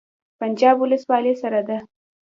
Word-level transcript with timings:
پنجاب 0.39 0.77
ولسوالۍ 0.81 1.33
سړه 1.41 1.61
ده؟ 1.69 1.77